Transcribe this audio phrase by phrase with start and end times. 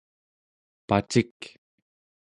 [0.87, 1.39] pacik